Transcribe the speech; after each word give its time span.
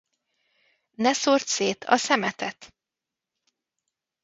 Ne 0.95 1.13
szórd 1.13 1.45
szét 1.45 1.83
a 1.83 1.97
szemetet! 1.97 2.73